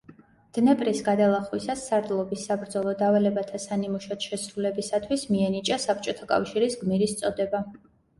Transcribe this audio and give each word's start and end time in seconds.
დნეპრის 0.57 0.99
გადალახვისას 1.07 1.81
სარდლობის 1.89 2.45
საბრძოლო 2.47 2.93
დავალებათა 3.01 3.61
სანიმუშოდ 3.65 4.25
შესრულებისათვის 4.29 5.27
მიენიჭა 5.35 5.77
საბჭოთა 5.85 6.29
კავშირის 6.33 6.79
გმირის 6.85 7.15
წოდება. 7.21 7.63